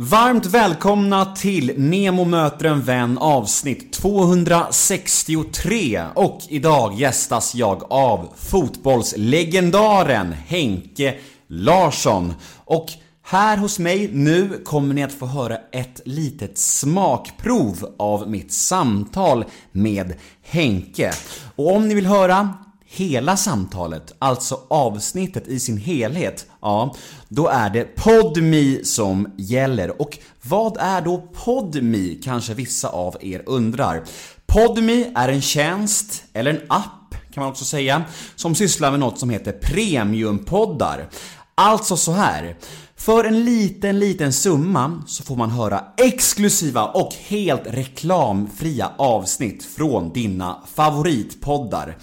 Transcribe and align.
Varmt 0.00 0.46
välkomna 0.46 1.24
till 1.24 1.72
Nemo 1.76 2.24
möter 2.24 2.64
en 2.64 2.82
vän 2.82 3.18
avsnitt 3.18 3.92
263 3.92 6.04
och 6.14 6.40
idag 6.48 6.94
gästas 6.94 7.54
jag 7.54 7.92
av 7.92 8.32
fotbollslegendaren 8.36 10.32
Henke 10.32 11.14
Larsson. 11.48 12.34
Och 12.64 12.86
här 13.22 13.56
hos 13.56 13.78
mig 13.78 14.10
nu 14.12 14.62
kommer 14.64 14.94
ni 14.94 15.02
att 15.02 15.12
få 15.12 15.26
höra 15.26 15.56
ett 15.72 16.00
litet 16.04 16.58
smakprov 16.58 17.94
av 17.98 18.30
mitt 18.30 18.52
samtal 18.52 19.44
med 19.72 20.14
Henke. 20.42 21.12
Och 21.56 21.76
om 21.76 21.88
ni 21.88 21.94
vill 21.94 22.06
höra 22.06 22.54
hela 22.90 23.36
samtalet, 23.36 24.14
alltså 24.18 24.60
avsnittet 24.68 25.48
i 25.48 25.60
sin 25.60 25.76
helhet, 25.76 26.46
ja, 26.60 26.94
då 27.28 27.48
är 27.48 27.70
det 27.70 27.96
PodMe 27.96 28.84
som 28.84 29.34
gäller. 29.36 30.02
Och 30.02 30.18
vad 30.42 30.76
är 30.76 31.00
då 31.00 31.28
PodMe? 31.32 32.14
Kanske 32.24 32.54
vissa 32.54 32.88
av 32.88 33.16
er 33.20 33.42
undrar. 33.46 34.04
PodMe 34.46 35.12
är 35.14 35.28
en 35.28 35.42
tjänst, 35.42 36.24
eller 36.32 36.50
en 36.50 36.60
app 36.68 37.14
kan 37.32 37.42
man 37.42 37.50
också 37.50 37.64
säga, 37.64 38.04
som 38.36 38.54
sysslar 38.54 38.90
med 38.90 39.00
något 39.00 39.18
som 39.18 39.30
heter 39.30 39.52
premiumpoddar. 39.52 41.08
Alltså 41.54 41.96
så 41.96 42.12
här. 42.12 42.56
För 42.96 43.24
en 43.24 43.44
liten, 43.44 43.98
liten 43.98 44.32
summa 44.32 45.02
så 45.06 45.22
får 45.22 45.36
man 45.36 45.50
höra 45.50 45.84
exklusiva 45.96 46.84
och 46.84 47.14
helt 47.14 47.62
reklamfria 47.66 48.90
avsnitt 48.98 49.64
från 49.64 50.12
dina 50.12 50.62
favoritpoddar. 50.74 51.96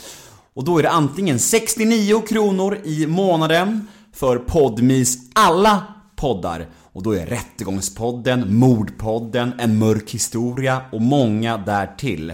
Och 0.56 0.64
då 0.64 0.78
är 0.78 0.84
det 0.84 0.90
antingen 0.90 1.40
69 1.40 2.22
kronor 2.22 2.80
i 2.84 3.08
månaden 3.08 3.88
för 4.14 4.38
Podmis 4.38 5.18
alla 5.34 5.84
poddar 6.16 6.68
och 6.94 7.04
då 7.04 7.12
är 7.12 7.26
Rättegångspodden, 7.26 8.58
Mordpodden, 8.58 9.54
En 9.60 9.78
mörk 9.80 10.12
historia 10.12 10.82
och 10.92 11.02
många 11.02 11.58
därtill. 11.58 12.34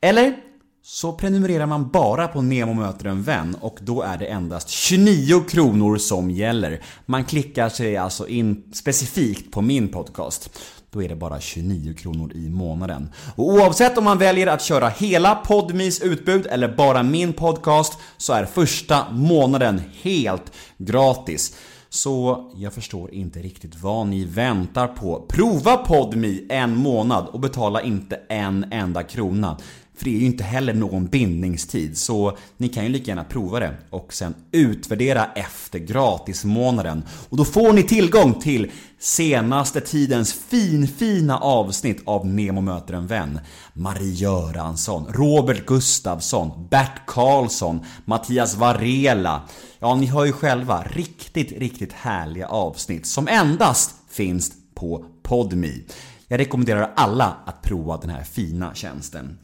Eller 0.00 0.36
så 0.82 1.12
prenumererar 1.12 1.66
man 1.66 1.88
bara 1.88 2.28
på 2.28 2.42
Nemo 2.42 2.74
möter 2.74 3.06
en 3.06 3.22
vän 3.22 3.56
och 3.60 3.78
då 3.80 4.02
är 4.02 4.18
det 4.18 4.26
endast 4.26 4.68
29 4.68 5.40
kronor 5.40 5.96
som 5.96 6.30
gäller. 6.30 6.82
Man 7.06 7.24
klickar 7.24 7.68
sig 7.68 7.96
alltså 7.96 8.28
in 8.28 8.62
specifikt 8.72 9.52
på 9.52 9.62
min 9.62 9.88
podcast. 9.88 10.58
Då 10.92 11.02
är 11.02 11.08
det 11.08 11.16
bara 11.16 11.40
29 11.40 11.94
kronor 11.94 12.32
i 12.34 12.48
månaden. 12.48 13.10
Och 13.34 13.44
oavsett 13.44 13.98
om 13.98 14.04
man 14.04 14.18
väljer 14.18 14.46
att 14.46 14.62
köra 14.62 14.88
hela 14.88 15.34
Podmis 15.34 16.00
utbud 16.00 16.46
eller 16.46 16.76
bara 16.76 17.02
min 17.02 17.32
podcast 17.32 17.98
så 18.16 18.32
är 18.32 18.44
första 18.44 19.10
månaden 19.10 19.82
helt 20.02 20.52
gratis. 20.78 21.56
Så 21.88 22.50
jag 22.56 22.72
förstår 22.72 23.14
inte 23.14 23.38
riktigt 23.38 23.82
vad 23.82 24.06
ni 24.06 24.24
väntar 24.24 24.86
på. 24.86 25.26
Prova 25.28 25.76
Podmi 25.76 26.46
en 26.48 26.76
månad 26.76 27.26
och 27.26 27.40
betala 27.40 27.82
inte 27.82 28.20
en 28.28 28.66
enda 28.70 29.02
krona. 29.02 29.58
För 29.94 30.04
det 30.04 30.10
är 30.10 30.20
ju 30.20 30.26
inte 30.26 30.44
heller 30.44 30.74
någon 30.74 31.06
bindningstid 31.06 31.98
så 31.98 32.36
ni 32.56 32.68
kan 32.68 32.84
ju 32.84 32.88
lika 32.88 33.10
gärna 33.10 33.24
prova 33.24 33.60
det 33.60 33.74
och 33.90 34.12
sen 34.14 34.34
utvärdera 34.52 35.26
efter 35.34 35.78
gratismånaden. 35.78 37.02
Och 37.28 37.36
då 37.36 37.44
får 37.44 37.72
ni 37.72 37.82
tillgång 37.82 38.34
till 38.34 38.70
senaste 38.98 39.80
tidens 39.80 40.32
finfina 40.32 41.38
avsnitt 41.38 42.02
av 42.04 42.26
Nemo 42.26 42.60
möter 42.60 42.94
en 42.94 43.06
vän. 43.06 43.40
Marie 43.72 44.12
Göransson, 44.12 45.06
Robert 45.12 45.66
Gustafsson, 45.66 46.68
Bert 46.70 47.06
Karlsson, 47.06 47.84
Mattias 48.04 48.56
Varela. 48.56 49.42
Ja, 49.78 49.94
ni 49.94 50.06
hör 50.06 50.24
ju 50.24 50.32
själva 50.32 50.82
riktigt, 50.82 51.52
riktigt 51.52 51.92
härliga 51.92 52.46
avsnitt 52.46 53.06
som 53.06 53.28
endast 53.28 53.94
finns 54.10 54.52
på 54.74 55.04
Podmi. 55.22 55.84
Jag 56.28 56.40
rekommenderar 56.40 56.92
alla 56.96 57.36
att 57.46 57.62
prova 57.62 57.96
den 57.96 58.10
här 58.10 58.24
fina 58.24 58.74
tjänsten. 58.74 59.38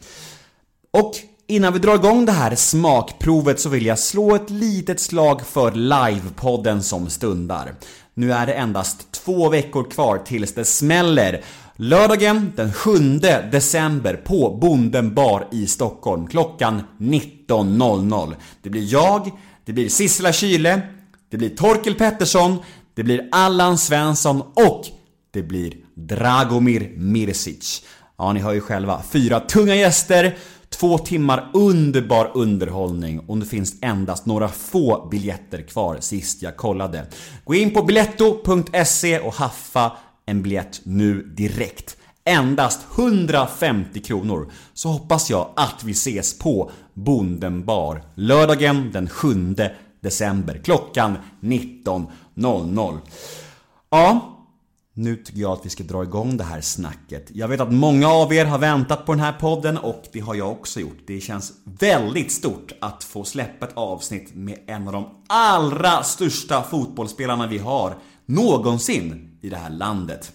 Och 0.90 1.14
innan 1.46 1.72
vi 1.72 1.78
drar 1.78 1.94
igång 1.94 2.26
det 2.26 2.32
här 2.32 2.54
smakprovet 2.54 3.60
så 3.60 3.68
vill 3.68 3.86
jag 3.86 3.98
slå 3.98 4.34
ett 4.34 4.50
litet 4.50 5.00
slag 5.00 5.46
för 5.46 5.72
livepodden 5.72 6.82
som 6.82 7.10
stundar. 7.10 7.74
Nu 8.14 8.32
är 8.32 8.46
det 8.46 8.52
endast 8.52 9.12
två 9.12 9.48
veckor 9.48 9.90
kvar 9.90 10.18
tills 10.18 10.54
det 10.54 10.64
smäller. 10.64 11.42
Lördagen 11.76 12.52
den 12.56 12.72
7 12.72 12.98
december 13.52 14.14
på 14.14 14.58
Bonden 14.60 15.14
bar 15.14 15.48
i 15.52 15.66
Stockholm 15.66 16.26
klockan 16.26 16.82
19.00. 16.98 18.34
Det 18.62 18.70
blir 18.70 18.92
jag, 18.92 19.30
det 19.64 19.72
blir 19.72 19.88
Sissela 19.88 20.32
Kyle, 20.32 20.80
det 21.30 21.36
blir 21.36 21.56
Torkel 21.56 21.94
Pettersson, 21.94 22.58
det 22.94 23.02
blir 23.02 23.28
Allan 23.32 23.78
Svensson 23.78 24.40
och 24.40 24.84
det 25.30 25.42
blir 25.42 25.74
Dragomir 25.94 26.92
Mirsic. 26.96 27.82
Ja, 28.18 28.32
ni 28.32 28.40
hör 28.40 28.52
ju 28.52 28.60
själva. 28.60 29.02
Fyra 29.10 29.40
tunga 29.40 29.74
gäster 29.74 30.36
Två 30.70 30.98
timmar 30.98 31.50
underbar 31.54 32.30
underhållning 32.34 33.20
och 33.20 33.38
det 33.38 33.46
finns 33.46 33.74
endast 33.80 34.26
några 34.26 34.48
få 34.48 35.08
biljetter 35.10 35.62
kvar 35.62 35.96
sist 36.00 36.42
jag 36.42 36.56
kollade. 36.56 37.06
Gå 37.44 37.54
in 37.54 37.74
på 37.74 37.82
biletto.se 37.82 39.18
och 39.18 39.34
haffa 39.34 39.92
en 40.26 40.42
biljett 40.42 40.80
nu 40.84 41.22
direkt. 41.22 41.96
Endast 42.24 42.80
150 42.98 44.00
kronor. 44.00 44.52
Så 44.74 44.88
hoppas 44.88 45.30
jag 45.30 45.48
att 45.56 45.84
vi 45.84 45.92
ses 45.92 46.38
på 46.38 46.70
Bonden 46.94 47.64
bar 47.64 48.02
lördagen 48.14 48.90
den 48.92 49.08
7 49.08 49.54
december 50.00 50.60
klockan 50.64 51.18
19.00. 51.40 52.98
Ja, 53.90 54.37
nu 54.98 55.16
tycker 55.16 55.40
jag 55.40 55.52
att 55.52 55.66
vi 55.66 55.70
ska 55.70 55.84
dra 55.84 56.02
igång 56.02 56.36
det 56.36 56.44
här 56.44 56.60
snacket. 56.60 57.30
Jag 57.32 57.48
vet 57.48 57.60
att 57.60 57.72
många 57.72 58.08
av 58.08 58.32
er 58.32 58.44
har 58.44 58.58
väntat 58.58 59.06
på 59.06 59.12
den 59.12 59.20
här 59.20 59.32
podden 59.32 59.78
och 59.78 60.04
det 60.12 60.20
har 60.20 60.34
jag 60.34 60.52
också 60.52 60.80
gjort. 60.80 60.98
Det 61.06 61.20
känns 61.20 61.52
väldigt 61.64 62.32
stort 62.32 62.72
att 62.80 63.04
få 63.04 63.24
släppa 63.24 63.66
ett 63.66 63.76
avsnitt 63.76 64.34
med 64.34 64.58
en 64.66 64.86
av 64.86 64.92
de 64.92 65.08
allra 65.26 66.02
största 66.02 66.62
fotbollsspelarna 66.62 67.46
vi 67.46 67.58
har 67.58 67.96
någonsin 68.26 69.38
i 69.40 69.48
det 69.48 69.56
här 69.56 69.70
landet. 69.70 70.32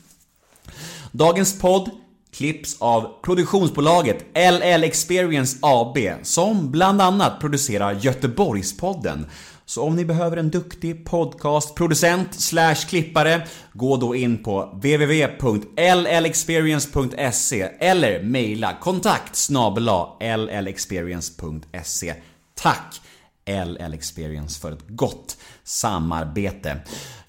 Dagens 1.11 1.59
podd 1.59 1.89
klipps 2.31 2.81
av 2.81 3.21
produktionsbolaget 3.21 4.25
LL 4.33 4.83
Experience 4.83 5.57
AB 5.61 5.97
som 6.23 6.71
bland 6.71 7.01
annat 7.01 7.39
producerar 7.39 7.93
Göteborgspodden 7.93 9.25
så 9.65 9.83
om 9.83 9.95
ni 9.95 10.05
behöver 10.05 10.37
en 10.37 10.49
duktig 10.49 11.05
podcastproducent 11.05 12.41
slash 12.41 12.75
klippare, 12.75 13.47
gå 13.73 13.97
då 13.97 14.15
in 14.15 14.43
på 14.43 14.63
www.llexperience.se 14.63 17.61
eller 17.79 18.23
mejla 18.23 18.77
kontakt 18.81 19.35
llexperience.se. 20.61 22.13
Tack 22.55 23.01
LL 23.45 23.93
Experience 23.93 24.59
för 24.59 24.71
ett 24.71 24.87
gott 24.87 25.37
samarbete. 25.63 26.77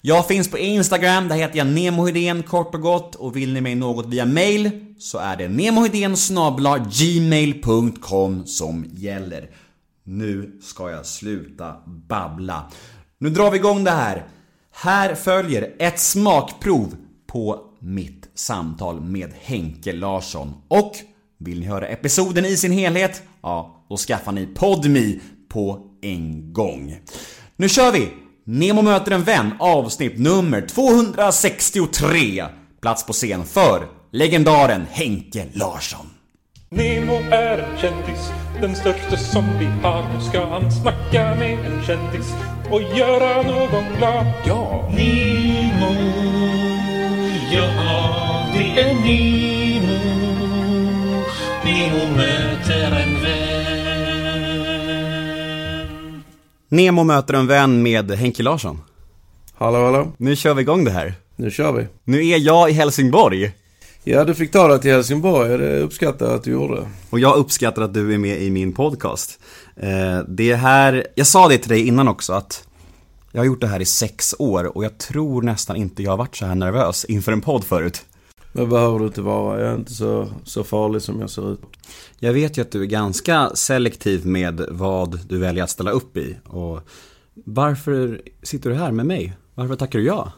Jag 0.01 0.27
finns 0.27 0.51
på 0.51 0.57
Instagram, 0.57 1.27
där 1.27 1.35
heter 1.35 1.57
jag 1.57 1.67
Nemohedén 1.67 2.43
kort 2.43 2.75
och 2.75 2.81
gott 2.81 3.15
och 3.15 3.35
vill 3.35 3.53
ni 3.53 3.61
mig 3.61 3.75
något 3.75 4.05
via 4.05 4.25
mail 4.25 4.95
så 4.99 5.17
är 5.17 5.37
det 5.37 5.47
nemohedén 5.47 6.17
gmail.com 6.91 8.45
som 8.45 8.85
gäller. 8.93 9.49
Nu 10.07 10.59
ska 10.61 10.91
jag 10.91 11.05
sluta 11.05 11.75
babbla. 11.85 12.71
Nu 13.17 13.29
drar 13.29 13.51
vi 13.51 13.57
igång 13.57 13.83
det 13.83 13.91
här. 13.91 14.27
Här 14.71 15.15
följer 15.15 15.75
ett 15.79 15.99
smakprov 15.99 16.95
på 17.27 17.61
mitt 17.79 18.29
samtal 18.35 19.01
med 19.01 19.33
Henke 19.41 19.93
Larsson. 19.93 20.53
Och 20.67 20.95
vill 21.37 21.59
ni 21.59 21.65
höra 21.65 21.87
episoden 21.87 22.45
i 22.45 22.57
sin 22.57 22.71
helhet? 22.71 23.23
Ja, 23.41 23.85
då 23.89 23.97
skaffar 23.97 24.31
ni 24.31 24.45
PodMe 24.45 25.19
på 25.49 25.91
en 26.01 26.53
gång. 26.53 26.99
Nu 27.55 27.69
kör 27.69 27.91
vi! 27.91 28.09
Nemo 28.43 28.81
möter 28.81 29.11
en 29.11 29.23
vän 29.23 29.53
avsnitt 29.59 30.19
nummer 30.19 30.61
263. 30.61 32.45
Plats 32.81 33.05
på 33.05 33.13
scen 33.13 33.45
för 33.45 33.87
legendaren 34.11 34.85
Henke 34.89 35.47
Larsson. 35.53 36.14
Nemo 36.69 37.13
är 37.31 37.57
en 37.57 37.77
kändis, 37.77 38.31
den 38.61 38.75
största 38.75 39.17
som 39.17 39.45
vi 39.59 39.65
har. 39.65 40.03
Nu 40.13 40.21
ska 40.29 40.45
han 40.45 40.71
snacka 40.71 41.35
med 41.35 41.59
en 41.65 41.83
kändis 41.83 42.33
och 42.71 42.81
göra 42.81 43.41
någon 43.41 43.83
glad. 43.97 44.25
Ja! 44.45 44.89
Nemo, 44.97 45.95
ja 47.51 47.67
det 48.53 48.81
är 48.81 48.93
Nemo. 48.93 49.99
Nemo 51.65 52.15
möter 52.17 52.91
en 53.01 53.21
vän. 53.23 53.55
Nemo 56.69 57.03
möter 57.03 57.33
en 57.33 57.47
vän 57.47 57.83
med 57.83 58.11
Henke 58.11 58.43
Larsson. 58.43 58.81
Hallå 59.57 59.85
hallå, 59.85 60.11
Nu 60.17 60.35
kör 60.35 60.53
vi 60.53 60.61
igång 60.61 60.83
det 60.83 60.91
här. 60.91 61.13
nu 61.35 61.51
kör 61.51 61.71
vi. 61.71 61.87
Nu 62.03 62.27
är 62.27 62.37
jag 62.37 62.69
i 62.69 62.73
Helsingborg. 62.73 63.51
Ja, 64.07 64.23
du 64.23 64.33
fick 64.35 64.51
ta 64.51 64.67
dig 64.67 64.79
till 64.81 64.91
Helsingborg, 64.91 65.57
det 65.57 65.79
uppskattar 65.79 66.25
jag 66.25 66.35
att 66.35 66.43
du 66.43 66.51
gjorde. 66.51 66.87
Och 67.09 67.19
jag 67.19 67.35
uppskattar 67.37 67.81
att 67.81 67.93
du 67.93 68.13
är 68.13 68.17
med 68.17 68.41
i 68.41 68.51
min 68.51 68.73
podcast. 68.73 69.39
Eh, 69.75 70.19
Det 70.27 70.55
här, 70.55 71.07
jag 71.15 71.27
sa 71.27 71.47
det 71.47 71.57
till 71.57 71.69
dig 71.69 71.87
innan 71.87 72.07
också 72.07 72.33
att 72.33 72.67
Jag 73.31 73.41
har 73.41 73.45
gjort 73.45 73.61
det 73.61 73.67
här 73.67 73.79
i 73.81 73.85
sex 73.85 74.35
år 74.39 74.77
och 74.77 74.85
jag 74.85 74.97
tror 74.97 75.41
nästan 75.41 75.75
inte 75.75 76.03
jag 76.03 76.11
har 76.11 76.17
varit 76.17 76.35
så 76.35 76.45
här 76.45 76.55
nervös 76.55 77.05
inför 77.05 77.31
en 77.31 77.41
podd 77.41 77.63
förut. 77.63 78.05
Det 78.53 78.65
behöver 78.65 78.99
du 78.99 79.05
inte 79.05 79.21
vara. 79.21 79.61
Jag 79.61 79.69
är 79.71 79.75
inte 79.75 79.93
så, 79.93 80.27
så 80.43 80.63
farlig 80.63 81.01
som 81.01 81.19
jag 81.21 81.29
ser 81.29 81.53
ut. 81.53 81.61
Jag 82.19 82.33
vet 82.33 82.57
ju 82.57 82.61
att 82.61 82.71
du 82.71 82.81
är 82.81 82.85
ganska 82.85 83.49
selektiv 83.53 84.25
med 84.25 84.65
vad 84.71 85.19
du 85.29 85.37
väljer 85.37 85.63
att 85.63 85.69
ställa 85.69 85.91
upp 85.91 86.17
i. 86.17 86.37
Och 86.47 86.79
varför 87.45 88.21
sitter 88.43 88.69
du 88.69 88.75
här 88.75 88.91
med 88.91 89.05
mig? 89.05 89.33
Varför 89.55 89.75
tackar 89.75 89.99
du 89.99 90.05
ja? 90.05 90.31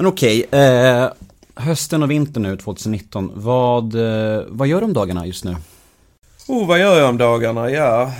Men 0.00 0.06
okej, 0.06 0.46
eh, 0.50 1.08
hösten 1.54 2.02
och 2.02 2.10
vintern 2.10 2.42
nu 2.42 2.56
2019. 2.56 3.32
Vad, 3.34 3.94
eh, 3.94 4.42
vad 4.48 4.68
gör 4.68 4.80
du 4.80 4.84
om 4.84 4.92
dagarna 4.92 5.26
just 5.26 5.44
nu? 5.44 5.56
Oh, 6.48 6.66
vad 6.66 6.78
gör 6.80 6.98
jag 6.98 7.08
om 7.08 7.18
dagarna? 7.18 7.70
Ja... 7.70 8.12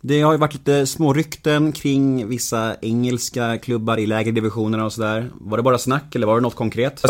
Det 0.00 0.22
har 0.22 0.32
ju 0.32 0.38
varit 0.38 0.54
lite 0.54 0.86
små 0.86 1.12
rykten 1.12 1.72
kring 1.72 2.28
vissa 2.28 2.76
engelska 2.80 3.58
klubbar 3.58 3.98
i 3.98 4.06
lägre 4.06 4.30
divisionerna 4.30 4.84
och 4.84 4.92
sådär. 4.92 5.30
Var 5.40 5.56
det 5.56 5.62
bara 5.62 5.78
snack 5.78 6.14
eller 6.14 6.26
var 6.26 6.34
det 6.34 6.40
något 6.40 6.54
konkret? 6.54 7.00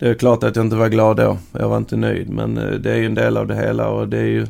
Det 0.00 0.08
är 0.08 0.14
klart 0.14 0.44
att 0.44 0.56
jag 0.56 0.64
inte 0.64 0.76
var 0.76 0.88
glad 0.88 1.16
då. 1.16 1.38
Jag 1.52 1.68
var 1.68 1.76
inte 1.76 1.96
nöjd. 1.96 2.30
Men 2.30 2.58
eh, 2.58 2.70
det 2.70 2.92
är 2.92 2.96
ju 2.96 3.06
en 3.06 3.14
del 3.14 3.36
av 3.36 3.46
det 3.46 3.56
hela 3.56 3.88
och 3.88 4.08
det 4.08 4.18
är 4.18 4.24
ju... 4.24 4.46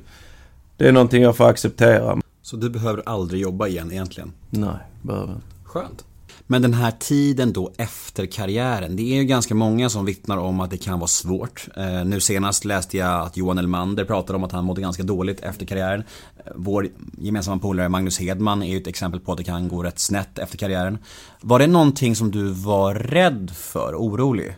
Det 0.77 0.89
är 0.89 0.93
någonting 0.93 1.23
jag 1.23 1.37
får 1.37 1.49
acceptera. 1.49 2.21
Så 2.43 2.57
du 2.57 2.71
behöver 2.71 3.03
aldrig 3.07 3.41
jobba 3.41 3.67
igen 3.67 3.93
egentligen? 3.93 4.33
Nej, 4.51 4.77
behöver 5.03 5.33
inte. 5.33 5.47
Skönt. 5.65 6.05
Men 6.47 6.63
den 6.63 6.75
här 6.75 6.91
tiden 6.91 7.53
då 7.53 7.73
efter 7.77 8.27
karriären, 8.27 8.97
det 8.97 9.03
är 9.03 9.17
ju 9.17 9.25
ganska 9.25 9.55
många 9.55 9.89
som 9.89 10.05
vittnar 10.05 10.37
om 10.37 10.61
att 10.61 10.71
det 10.71 10.77
kan 10.77 10.99
vara 10.99 11.09
svårt. 11.09 11.69
Eh, 11.77 12.05
nu 12.05 12.21
senast 12.21 12.65
läste 12.65 12.97
jag 12.97 13.27
att 13.27 13.37
Johan 13.37 13.59
Elmander 13.59 14.05
pratade 14.05 14.37
om 14.37 14.45
att 14.45 14.53
han 14.53 14.65
mådde 14.65 14.81
ganska 14.81 15.03
dåligt 15.03 15.41
efter 15.41 15.67
karriären. 15.67 16.05
Eh, 16.37 16.53
vår 16.55 16.89
gemensamma 17.19 17.59
polare 17.59 17.89
Magnus 17.89 18.21
Hedman 18.21 18.63
är 18.63 18.71
ju 18.71 18.77
ett 18.77 18.87
exempel 18.87 19.21
på 19.21 19.33
att 19.33 19.39
det 19.39 19.45
kan 19.45 19.69
gå 19.69 19.83
rätt 19.83 19.99
snett 19.99 20.39
efter 20.39 20.59
karriären. 20.59 20.99
Var 21.41 21.59
det 21.59 21.67
någonting 21.67 22.17
som 22.17 22.31
du 22.31 22.49
var 22.49 22.95
rädd 22.95 23.51
för, 23.55 23.95
orolig? 23.95 24.57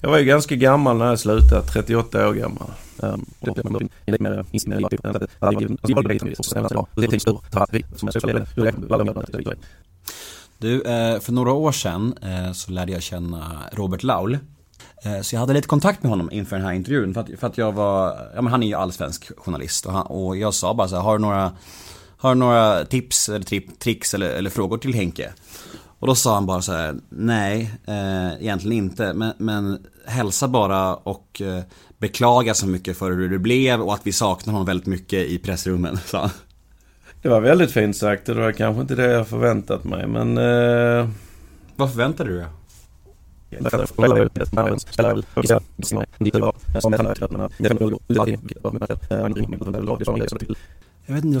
Jag 0.00 0.10
var 0.10 0.18
ju 0.18 0.24
ganska 0.24 0.56
gammal 0.56 0.96
när 0.96 1.06
jag 1.06 1.18
slutade. 1.18 1.62
38 1.62 2.28
år 2.28 2.34
gammal. 2.34 2.70
Ehm, 3.02 3.26
du, 10.58 10.82
eh, 10.82 11.20
för 11.20 11.32
några 11.32 11.52
år 11.52 11.72
sedan 11.72 12.14
eh, 12.22 12.52
så 12.52 12.72
lärde 12.72 12.92
jag 12.92 13.02
känna 13.02 13.58
Robert 13.72 14.02
Laul. 14.02 14.38
Eh, 15.04 15.20
så 15.20 15.34
jag 15.34 15.40
hade 15.40 15.52
lite 15.52 15.68
kontakt 15.68 16.02
med 16.02 16.10
honom 16.10 16.30
inför 16.32 16.56
den 16.56 16.64
här 16.64 16.72
intervjun 16.72 17.14
för 17.14 17.20
att, 17.20 17.28
för 17.40 17.46
att 17.46 17.58
jag 17.58 17.72
var, 17.72 18.28
ja 18.34 18.42
men 18.42 18.50
han 18.50 18.62
är 18.62 18.66
ju 18.66 18.74
allsvensk 18.74 19.38
journalist 19.38 19.86
och, 19.86 19.92
han, 19.92 20.06
och 20.06 20.36
jag 20.36 20.54
sa 20.54 20.74
bara 20.74 20.88
så 20.88 20.96
här, 20.96 21.02
har 21.02 21.18
du 21.18 21.22
några, 21.22 21.52
har 22.16 22.34
du 22.34 22.38
några 22.38 22.84
tips 22.84 23.28
eller 23.28 23.44
tri, 23.44 23.60
tricks 23.60 24.14
eller, 24.14 24.30
eller 24.30 24.50
frågor 24.50 24.78
till 24.78 24.94
Henke? 24.94 25.32
Och 25.98 26.06
då 26.06 26.14
sa 26.14 26.34
han 26.34 26.46
bara 26.46 26.62
så 26.62 26.72
här, 26.72 26.94
nej, 27.08 27.70
eh, 27.86 28.32
egentligen 28.42 28.84
inte, 28.84 29.12
men, 29.12 29.32
men 29.38 29.78
hälsa 30.06 30.48
bara 30.48 30.94
och 30.94 31.42
eh, 31.42 31.62
beklaga 31.98 32.54
så 32.54 32.66
mycket 32.66 32.98
för 32.98 33.10
hur 33.10 33.28
det 33.28 33.38
blev 33.38 33.80
och 33.80 33.94
att 33.94 34.06
vi 34.06 34.12
saknar 34.12 34.52
honom 34.52 34.66
väldigt 34.66 34.86
mycket 34.86 35.26
i 35.26 35.38
pressrummen, 35.38 35.96
sa 36.04 36.20
han. 36.20 36.30
Det 37.22 37.28
var 37.28 37.40
väldigt 37.40 37.70
fint 37.70 37.96
sagt. 37.96 38.26
Det 38.26 38.34
var 38.34 38.52
kanske 38.52 38.80
inte 38.80 38.94
det 38.94 39.12
jag 39.12 39.28
förväntat 39.28 39.84
mig 39.84 40.06
men... 40.06 40.38
Eh, 40.38 41.08
Vad 41.76 41.90
förväntar 41.90 42.24
du 42.24 42.36
dig? 42.36 42.46
Jag 51.06 51.14
vet 51.14 51.24
inte, 51.24 51.40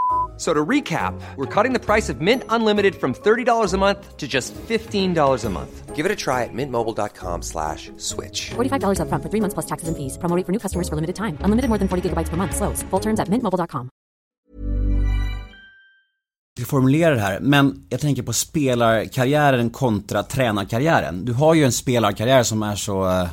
So 0.41 0.55
to 0.55 0.65
recap, 0.69 1.13
we're 1.35 1.45
cutting 1.45 1.71
the 1.71 1.79
price 1.79 2.09
of 2.09 2.19
Mint 2.19 2.43
Unlimited 2.49 2.95
from 2.95 3.13
$30 3.13 3.73
a 3.73 3.77
month 3.77 4.17
to 4.17 4.27
just 4.27 4.55
$15 4.55 5.45
a 5.45 5.49
month. 5.49 5.95
Give 5.95 6.03
it 6.03 6.11
a 6.11 6.15
try 6.15 6.45
at 6.45 6.49
mintmobile.com 6.51 7.43
slash 7.43 7.91
switch. 7.97 8.49
$45 8.49 8.97
upfront 9.01 9.21
for 9.21 9.29
three 9.29 9.41
months 9.41 9.53
plus 9.53 9.67
taxes 9.67 9.87
and 9.87 9.95
fees. 9.95 10.17
Promo 10.17 10.43
for 10.43 10.51
new 10.51 10.57
customers 10.57 10.89
for 10.89 10.95
limited 10.95 11.15
time. 11.15 11.37
Unlimited 11.45 11.69
more 11.69 11.77
than 11.77 11.87
40 11.87 12.09
gigabytes 12.09 12.29
per 12.29 12.37
month. 12.37 12.55
Slows. 12.55 12.81
Full 12.89 12.99
terms 12.99 13.19
at 13.19 13.29
mintmobile.com. 13.29 13.89
ska 16.57 16.65
formulera 16.65 17.15
det 17.15 17.21
här, 17.21 17.39
men 17.39 17.85
jag 17.89 17.99
tänker 17.99 18.23
på 18.23 18.33
spelarkarriären 18.33 19.69
kontra 19.69 20.23
tränarkarriären. 20.23 21.25
Du 21.25 21.33
har 21.33 21.53
ju 21.53 21.63
en 21.63 21.71
spelarkarriär 21.71 22.43
som 22.43 22.63
är 22.63 22.75
så, 22.75 23.07
eh, 23.07 23.29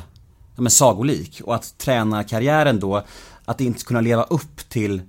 ja 0.55 0.61
men 0.61 0.71
sagolik. 0.71 1.41
Och 1.43 1.55
att 1.55 1.77
tränarkarriären 1.77 2.79
då, 2.79 3.03
att 3.45 3.61
inte 3.61 3.85
kunna 3.85 4.01
leva 4.01 4.23
upp 4.23 4.69
till 4.69 5.01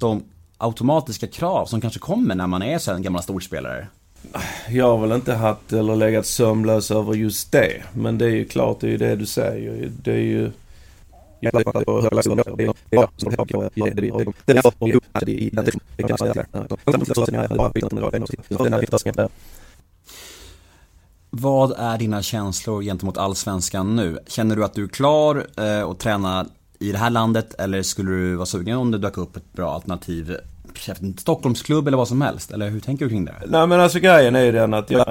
de 0.00 0.22
automatiska 0.64 1.26
krav 1.26 1.66
som 1.66 1.80
kanske 1.80 2.00
kommer 2.00 2.34
när 2.34 2.46
man 2.46 2.62
är 2.62 2.78
så 2.78 2.92
en 2.92 3.02
gammal 3.02 3.22
storspelare. 3.22 3.86
jag 4.68 4.96
har 4.96 5.06
väl 5.06 5.12
inte 5.12 5.34
haft 5.34 5.72
eller 5.72 5.96
legat 5.96 6.26
sömnlös 6.26 6.90
över 6.90 7.14
just 7.14 7.52
det. 7.52 7.82
Men 7.92 8.18
det 8.18 8.24
är 8.24 8.30
ju 8.30 8.44
klart, 8.44 8.80
det 8.80 8.86
är 8.86 8.90
ju 8.90 8.96
det 8.96 9.16
du 9.16 9.26
säger. 9.26 9.90
Det 10.02 10.12
är 10.12 10.16
ju... 10.16 10.50
Vad 21.30 21.72
är 21.78 21.98
dina 21.98 22.22
känslor 22.22 22.82
gentemot 22.82 23.16
allsvenskan 23.16 23.96
nu? 23.96 24.18
Känner 24.26 24.56
du 24.56 24.64
att 24.64 24.74
du 24.74 24.84
är 24.84 24.88
klar 24.88 25.46
eh, 25.56 25.88
att 25.88 25.98
träna 25.98 26.46
i 26.78 26.92
det 26.92 26.98
här 26.98 27.10
landet 27.10 27.54
eller 27.54 27.82
skulle 27.82 28.10
du 28.10 28.34
vara 28.34 28.46
sugen 28.46 28.78
om 28.78 28.90
det 28.90 28.98
dök 28.98 29.18
upp 29.18 29.36
ett 29.36 29.52
bra 29.52 29.74
alternativ? 29.74 30.36
Stockholmsklubb 31.18 31.86
eller 31.88 31.96
vad 31.96 32.08
som 32.08 32.20
helst? 32.20 32.50
Eller 32.50 32.70
hur 32.70 32.80
tänker 32.80 33.04
du 33.04 33.08
kring 33.08 33.24
det? 33.24 33.34
Nej 33.46 33.66
men 33.66 33.80
alltså 33.80 33.98
grejen 33.98 34.36
är 34.36 34.40
ju 34.40 34.52
den 34.52 34.74
att 34.74 34.90
jag... 34.90 35.06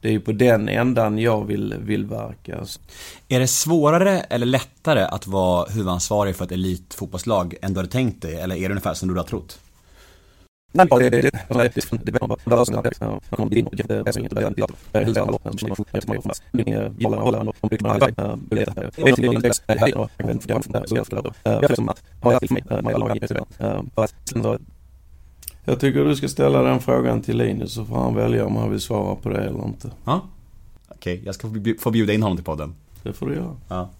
Det 0.00 0.08
är 0.08 0.12
ju 0.12 0.20
på 0.20 0.32
den 0.32 0.68
ändan 0.68 1.18
jag 1.18 1.44
vill, 1.44 1.74
vill 1.80 2.06
verka. 2.06 2.64
Är 3.28 3.40
det 3.40 3.46
svårare 3.46 4.20
eller 4.20 4.46
lättare 4.46 5.02
att 5.02 5.26
vara 5.26 5.66
huvudansvarig 5.70 6.36
för 6.36 6.44
ett 6.44 6.52
elitfotbollslag 6.52 7.54
än 7.62 7.72
du 7.72 7.78
hade 7.78 7.90
tänkt 7.90 8.22
dig? 8.22 8.34
Eller 8.34 8.56
är 8.56 8.60
det 8.60 8.68
ungefär 8.68 8.94
som 8.94 9.08
du 9.08 9.14
har 9.14 9.22
trott? 9.22 9.58
Jag 25.64 25.80
tycker 25.80 26.04
du 26.04 26.16
ska 26.16 26.28
ställa 26.28 26.62
den 26.62 26.80
frågan 26.80 27.22
till 27.22 27.36
Linus 27.36 27.74
så 27.74 27.84
får 27.84 27.96
han 27.96 28.14
välja 28.14 28.46
om 28.46 28.56
han 28.56 28.70
vill 28.70 28.80
svara 28.80 29.16
på 29.16 29.28
det 29.28 29.44
eller 29.44 29.64
inte. 29.64 29.90
Ja. 30.04 30.22
Okej, 30.88 31.22
jag 31.24 31.34
ska 31.34 31.50
få 31.78 31.90
bjuda 31.90 32.12
in 32.12 32.22
honom 32.22 32.36
till 32.36 32.44
podden. 32.44 32.74
Det 33.02 33.12
får 33.12 33.26
du 33.26 33.34
göra. 33.34 33.56
Ja. 33.68 33.90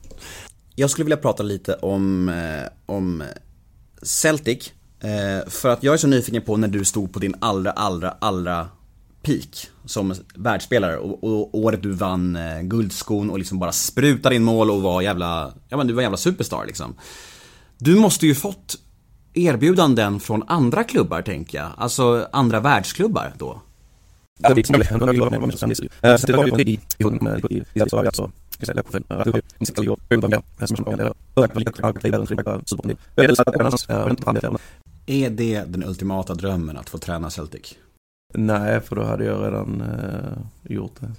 Jag 0.74 0.90
skulle 0.90 1.04
vilja 1.04 1.16
prata 1.16 1.42
lite 1.42 1.74
om, 1.74 2.30
om 2.86 3.22
Celtic. 4.02 4.72
Eh, 5.04 5.48
för 5.50 5.68
att 5.68 5.82
jag 5.82 5.94
är 5.94 5.98
så 5.98 6.06
nyfiken 6.06 6.42
på 6.42 6.56
när 6.56 6.68
du 6.68 6.84
stod 6.84 7.12
på 7.12 7.18
din 7.18 7.34
allra, 7.38 7.70
allra, 7.70 8.10
allra 8.18 8.68
peak 9.22 9.70
som 9.84 10.14
världsspelare 10.34 10.96
och, 10.96 11.24
och 11.24 11.58
året 11.58 11.82
du 11.82 11.92
vann 11.92 12.36
eh, 12.36 12.60
guldskon 12.60 13.30
och 13.30 13.38
liksom 13.38 13.58
bara 13.58 13.72
sprutade 13.72 14.34
in 14.34 14.44
mål 14.44 14.70
och 14.70 14.82
var 14.82 15.02
jävla, 15.02 15.52
ja 15.68 15.76
men 15.76 15.86
du 15.86 15.92
var 15.92 16.02
jävla 16.02 16.16
superstar 16.16 16.66
liksom. 16.66 16.94
Du 17.78 17.94
måste 17.94 18.26
ju 18.26 18.34
fått 18.34 18.76
erbjudanden 19.34 20.20
från 20.20 20.42
andra 20.46 20.84
klubbar 20.84 21.22
tänker 21.22 21.58
jag, 21.58 21.70
alltså 21.76 22.28
andra 22.32 22.60
världsklubbar 22.60 23.32
då. 23.38 23.60
Är 35.06 35.30
det 35.30 35.64
den 35.64 35.84
ultimata 35.84 36.34
drömmen 36.34 36.76
att 36.76 36.90
få 36.90 36.98
träna 36.98 37.30
Celtic? 37.30 37.74
Nej, 38.34 38.80
för 38.80 38.96
då 38.96 39.04
hade 39.04 39.24
jag 39.24 39.46
redan 39.46 39.80
eh, 39.80 40.72
gjort 40.72 41.00
det. 41.00 41.12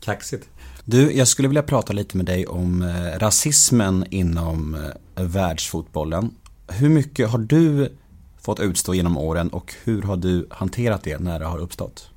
Kaxigt. 0.00 0.48
Du, 0.84 1.12
jag 1.12 1.28
skulle 1.28 1.48
vilja 1.48 1.62
prata 1.62 1.92
lite 1.92 2.16
med 2.16 2.26
dig 2.26 2.46
om 2.46 2.82
eh, 2.82 3.18
rasismen 3.18 4.04
inom 4.10 4.74
eh, 4.74 5.24
världsfotbollen. 5.24 6.30
Hur 6.68 6.88
mycket 6.88 7.30
har 7.30 7.38
du 7.38 7.92
fått 8.40 8.60
utstå 8.60 8.94
genom 8.94 9.16
åren 9.16 9.48
och 9.48 9.74
hur 9.84 10.02
har 10.02 10.16
du 10.16 10.46
hanterat 10.50 11.02
det 11.02 11.18
när 11.18 11.38
det 11.38 11.46
har 11.46 11.58
uppstått? 11.58 12.10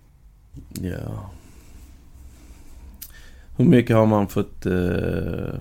Ja. 0.81 1.29
Hur 3.57 3.65
mycket 3.65 3.95
har 3.95 4.05
man 4.05 4.27
fått... 4.27 4.65
Uh... 4.65 5.53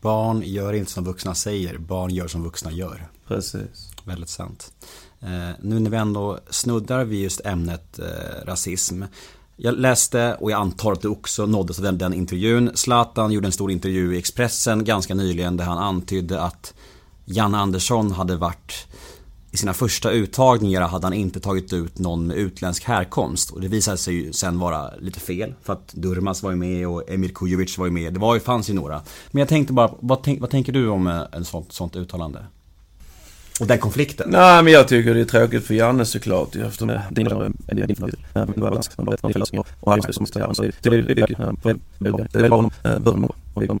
Barn 0.00 0.42
gör 0.44 0.72
inte 0.72 0.92
som 0.92 1.04
vuxna 1.04 1.34
säger, 1.34 1.78
barn 1.78 2.10
gör 2.10 2.28
som 2.28 2.42
vuxna 2.42 2.70
gör. 2.70 3.06
Precis. 3.28 3.92
Väldigt 4.04 4.28
sant. 4.28 4.72
Nu 5.60 5.78
när 5.80 5.90
vi 5.90 5.96
ändå 5.96 6.38
snuddar 6.50 7.04
vid 7.04 7.22
just 7.22 7.40
ämnet 7.46 7.98
eh, 7.98 8.46
rasism. 8.46 9.02
Jag 9.56 9.74
läste, 9.74 10.36
och 10.40 10.50
jag 10.50 10.60
antar 10.60 10.92
att 10.92 11.02
du 11.02 11.08
också 11.08 11.46
nåddes 11.46 11.78
av 11.78 11.84
den, 11.84 11.98
den 11.98 12.14
intervjun. 12.14 12.70
Zlatan 12.74 13.32
gjorde 13.32 13.48
en 13.48 13.52
stor 13.52 13.70
intervju 13.70 14.14
i 14.14 14.18
Expressen 14.18 14.84
ganska 14.84 15.14
nyligen 15.14 15.56
där 15.56 15.64
han 15.64 15.78
antydde 15.78 16.40
att 16.40 16.74
Janne 17.24 17.58
Andersson 17.58 18.12
hade 18.12 18.36
varit 18.36 18.86
i 19.52 19.56
sina 19.56 19.74
första 19.74 20.10
uttagningar 20.10 20.80
hade 20.80 21.06
han 21.06 21.12
inte 21.12 21.40
tagit 21.40 21.72
ut 21.72 21.98
någon 21.98 22.26
med 22.26 22.36
utländsk 22.36 22.84
härkomst 22.84 23.50
och 23.50 23.60
det 23.60 23.68
visade 23.68 23.96
sig 23.96 24.14
ju 24.14 24.32
sen 24.32 24.58
vara 24.58 24.90
lite 25.00 25.20
fel 25.20 25.54
för 25.62 25.72
att 25.72 25.92
Durmas 25.92 26.42
var 26.42 26.50
ju 26.50 26.56
med 26.56 26.88
och 26.88 27.10
Emir 27.10 27.28
Kujovic 27.28 27.78
var 27.78 27.86
ju 27.86 27.92
med. 27.92 28.14
Det 28.14 28.20
var 28.20 28.34
ju, 28.34 28.40
fanns 28.40 28.70
ju 28.70 28.74
några. 28.74 29.00
Men 29.30 29.40
jag 29.40 29.48
tänkte 29.48 29.72
bara, 29.72 29.90
vad, 30.00 30.22
tänk, 30.22 30.40
vad 30.40 30.50
tänker 30.50 30.72
du 30.72 30.88
om 30.88 31.06
ett 31.06 31.46
sånt, 31.46 31.72
sånt 31.72 31.96
uttalande? 31.96 32.46
Och 33.60 33.66
den 33.66 33.78
konflikten? 33.78 34.30
Nej 34.30 34.62
men 34.62 34.72
jag 34.72 34.88
tycker 34.88 35.14
det 35.14 35.20
är 35.20 35.24
tråkigt 35.24 35.66
för 35.66 35.74
Janne 35.74 36.04
såklart 36.04 36.54
ju 36.54 36.66
eftersom 36.66 36.88
det 36.88 36.94
är 36.94 37.10
din 37.10 37.96
favorit. 37.96 38.18
Det 38.32 38.40
och 39.80 39.92
alla 39.92 40.12
som 40.12 40.22
är 40.22 40.54
så 40.54 40.62
det 40.82 40.88
är 40.88 41.02
det 42.30 42.38
är 42.38 42.48
bra 42.48 42.70
honom 43.56 43.80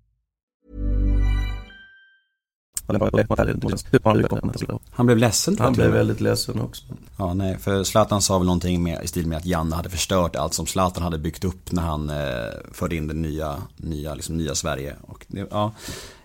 Han 4.91 5.05
blev 5.05 5.17
ledsen 5.17 5.55
tror 5.55 5.65
Han 5.65 5.73
blev 5.73 5.91
väldigt 5.91 6.21
ledsen 6.21 6.61
också. 6.61 6.83
Ja, 7.17 7.33
nej, 7.33 7.57
för 7.57 7.83
Zlatan 7.83 8.21
sa 8.21 8.37
väl 8.37 8.45
någonting 8.45 8.83
med, 8.83 9.03
i 9.03 9.07
stil 9.07 9.27
med 9.27 9.37
att 9.37 9.45
Janne 9.45 9.75
hade 9.75 9.89
förstört 9.89 10.35
allt 10.35 10.53
som 10.53 10.65
Zlatan 10.65 11.03
hade 11.03 11.17
byggt 11.17 11.43
upp 11.43 11.71
när 11.71 11.81
han 11.81 12.09
eh, 12.09 12.15
förde 12.71 12.95
in 12.95 13.07
det 13.07 13.13
nya, 13.13 13.57
nya, 13.77 14.13
liksom, 14.13 14.37
nya 14.37 14.55
Sverige. 14.55 14.95
Och 15.01 15.25
det, 15.27 15.47
ja, 15.51 15.73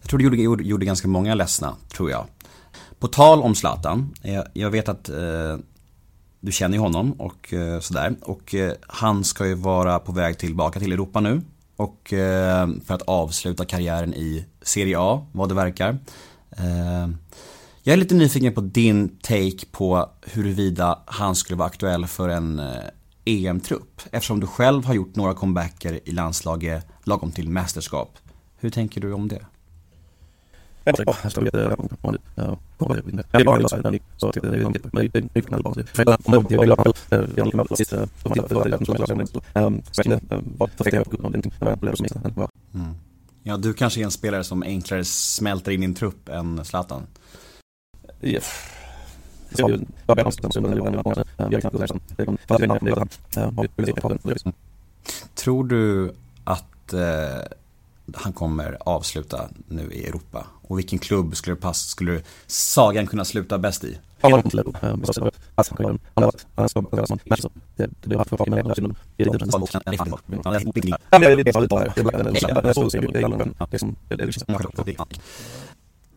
jag 0.00 0.10
tror 0.10 0.18
det 0.18 0.24
gjorde, 0.24 0.36
gjorde, 0.36 0.64
gjorde 0.64 0.86
ganska 0.86 1.08
många 1.08 1.34
ledsna, 1.34 1.74
tror 1.88 2.10
jag. 2.10 2.24
På 2.98 3.08
tal 3.08 3.42
om 3.42 3.54
Zlatan, 3.54 4.14
jag, 4.22 4.44
jag 4.52 4.70
vet 4.70 4.88
att 4.88 5.08
eh, 5.08 5.56
du 6.40 6.52
känner 6.52 6.76
ju 6.76 6.80
honom 6.80 7.12
och 7.12 7.52
eh, 7.52 7.80
sådär. 7.80 8.14
Och 8.22 8.54
eh, 8.54 8.72
han 8.86 9.24
ska 9.24 9.46
ju 9.46 9.54
vara 9.54 9.98
på 9.98 10.12
väg 10.12 10.38
tillbaka 10.38 10.80
till 10.80 10.92
Europa 10.92 11.20
nu. 11.20 11.42
Och 11.76 12.12
eh, 12.12 12.68
för 12.84 12.94
att 12.94 13.02
avsluta 13.02 13.64
karriären 13.64 14.14
i 14.14 14.44
Serie 14.62 14.96
A, 14.98 15.26
vad 15.32 15.48
det 15.48 15.54
verkar. 15.54 15.98
Ehm, 16.56 17.16
jag 17.82 17.92
är 17.92 17.96
lite 17.96 18.14
nyfiken 18.14 18.54
på 18.54 18.60
din 18.60 19.08
take 19.08 19.66
på 19.72 20.10
huruvida 20.22 20.98
han 21.06 21.34
skulle 21.34 21.56
vara 21.56 21.68
aktuell 21.68 22.06
för 22.06 22.28
en 22.28 22.58
eh, 22.58 22.66
e 23.24 23.46
EM-trupp. 23.46 24.02
Eftersom 24.10 24.40
du 24.40 24.46
själv 24.46 24.84
har 24.84 24.94
gjort 24.94 25.16
några 25.16 25.34
comebacker 25.34 26.00
i 26.04 26.12
landslaget 26.12 26.86
lagom 27.04 27.32
till 27.32 27.48
mästerskap. 27.48 28.18
Hur 28.56 28.70
tänker 28.70 29.00
du 29.00 29.12
om 29.12 29.28
det? 29.28 29.46
Mm. 42.74 42.94
Ja, 43.48 43.56
du 43.56 43.72
kanske 43.72 44.00
är 44.00 44.04
en 44.04 44.10
spelare 44.10 44.44
som 44.44 44.62
enklare 44.62 45.04
smälter 45.04 45.72
in 45.72 45.82
i 45.82 45.84
en 45.84 45.94
trupp 45.94 46.28
än 46.28 46.64
Zlatan. 46.64 47.06
Tror 55.34 55.64
du 55.64 56.14
att 56.44 56.92
eh, 56.92 57.00
han 58.14 58.32
kommer 58.32 58.78
avsluta 58.80 59.48
nu 59.68 59.92
i 59.92 60.06
Europa? 60.06 60.46
Och 60.62 60.78
vilken 60.78 60.98
klubb 60.98 61.36
skulle, 61.36 61.56
det 61.56 61.60
passa, 61.60 61.88
skulle 61.88 62.22
sagan 62.46 63.06
kunna 63.06 63.24
sluta 63.24 63.58
bäst 63.58 63.84
i? 63.84 63.98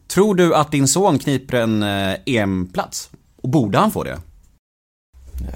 Tror 0.08 0.36
du 0.36 0.56
att 0.56 0.72
din 0.72 0.88
son 0.88 1.20
kniper 1.20 1.58
en 1.58 1.84
eh, 1.84 2.16
EM-plats? 2.26 3.10
Och 3.42 3.50
borde 3.50 3.78
han 3.78 3.92
få 3.92 4.04
det? 4.04 4.20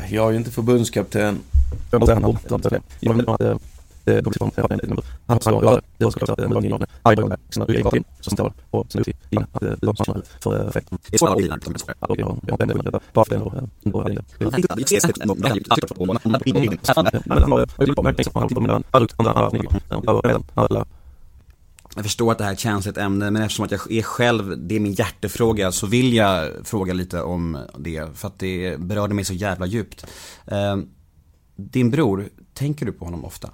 Jag 0.09 0.27
är 0.27 0.31
ju 0.31 0.37
inte 0.37 0.51
förbundskapten. 0.51 1.39
Jag 1.91 3.59
förstår 22.03 22.31
att 22.31 22.37
det 22.37 22.43
här 22.43 22.51
är 22.51 22.53
ett 22.53 22.59
känsligt 22.59 22.97
ämne 22.97 23.31
men 23.31 23.41
eftersom 23.41 23.65
att 23.65 23.71
jag 23.71 23.91
är 23.91 24.01
själv, 24.01 24.67
det 24.67 24.75
är 24.75 24.79
min 24.79 24.93
hjärtefråga 24.93 25.71
så 25.71 25.87
vill 25.87 26.13
jag 26.13 26.51
fråga 26.63 26.93
lite 26.93 27.21
om 27.21 27.57
det 27.77 28.17
för 28.17 28.27
att 28.27 28.39
det 28.39 28.79
berörde 28.79 29.13
mig 29.13 29.25
så 29.25 29.33
jävla 29.33 29.65
djupt. 29.65 30.05
Eh, 30.45 30.77
Din 31.55 31.91
bror, 31.91 32.29
tänker 32.53 32.85
du 32.85 32.91
på 32.91 33.05
honom 33.05 33.25
ofta? 33.25 33.49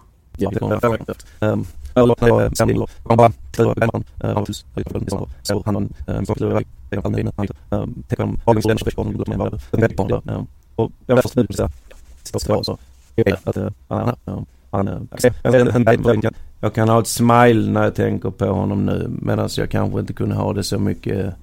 Jag 16.61 16.73
kan 16.73 16.89
ha 16.89 16.99
ett 16.99 17.07
smile 17.07 17.71
när 17.71 17.83
jag 17.83 17.95
tänker 17.95 18.29
på 18.29 18.45
honom 18.45 18.85
nu 18.85 19.07
medan 19.21 19.49
jag 19.57 19.71
kanske 19.71 19.99
inte 19.99 20.13
kunde 20.13 20.35
ha 20.35 20.53
det 20.53 20.63
så 20.63 20.79
mycket 20.79 21.35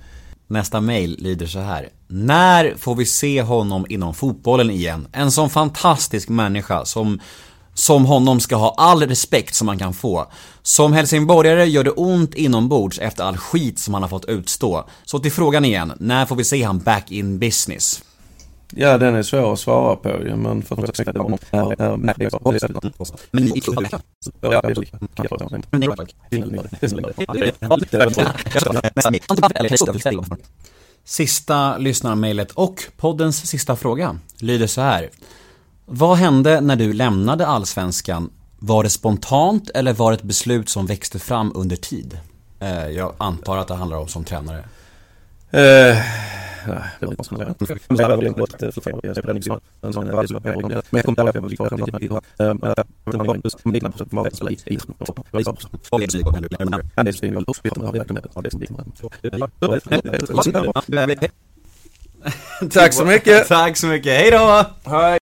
Nästa 0.48 0.80
mail 0.80 1.16
lyder 1.18 1.46
så 1.46 1.58
här. 1.58 1.88
När 2.08 2.74
får 2.76 2.94
vi 2.94 3.04
se 3.06 3.42
honom 3.42 3.86
inom 3.88 4.14
fotbollen 4.14 4.70
igen? 4.70 5.08
En 5.12 5.30
sån 5.30 5.50
fantastisk 5.50 6.28
människa 6.28 6.84
som 6.84 7.20
som 7.78 8.04
honom 8.04 8.40
ska 8.40 8.56
ha 8.56 8.75
all 8.76 9.02
respekt 9.02 9.54
som 9.54 9.66
man 9.66 9.78
kan 9.78 9.95
få. 9.95 10.26
Som 10.62 10.92
helsingborgare 10.92 11.64
gör 11.64 11.85
det 11.85 11.90
ont 11.90 12.35
inombords 12.35 12.99
efter 12.99 13.25
all 13.25 13.37
skit 13.37 13.78
som 13.78 13.95
han 13.95 14.02
har 14.02 14.11
fått 14.11 14.25
utstå. 14.25 14.85
Så 15.04 15.18
till 15.18 15.33
frågan 15.33 15.64
igen, 15.64 15.92
när 16.00 16.26
får 16.26 16.37
vi 16.37 16.45
se 16.45 16.62
han 16.62 16.78
back 16.78 17.11
in 17.11 17.38
business? 17.38 18.02
Ja, 18.71 18.99
den 18.99 19.14
är 19.14 19.23
svår 19.23 19.52
att 19.52 19.59
svara 19.59 19.97
på 19.97 20.09
ju, 20.09 20.37
men 20.37 20.62
för 20.62 20.85
att 20.85 20.97
säga 20.97 21.12
det 21.12 21.18
honom. 21.18 21.38
Men 23.30 23.45
ni 23.45 23.61
Sista 31.04 31.78
lyssnarmailet 31.78 32.50
och 32.50 32.85
poddens 32.97 33.47
sista 33.47 33.76
fråga 33.76 34.18
lyder 34.38 34.66
så 34.66 34.80
här. 34.80 35.11
Vad 35.88 36.16
hände 36.16 36.61
när 36.61 36.76
du 36.76 36.93
lämnade 36.93 37.47
allsvenskan? 37.47 38.31
Var 38.59 38.83
det 38.83 38.90
spontant 38.90 39.71
eller 39.71 39.93
var 39.93 40.11
det 40.11 40.16
ett 40.16 40.23
beslut 40.23 40.69
som 40.69 40.87
växte 40.87 41.19
fram 41.19 41.52
under 41.55 41.76
tid? 41.76 42.19
Jag 42.95 43.14
antar 43.19 43.57
att 43.57 43.69
det 43.69 43.75
handlar 43.75 43.97
om 43.97 44.09
som 44.09 44.25
tränare. 44.25 44.64
Tack 62.71 62.93
så 62.93 63.05
mycket! 63.05 63.49
Tack 63.49 63.76
så 63.76 63.87
mycket, 63.87 64.12
hejdå! 64.12 64.64
Hej! 64.85 65.19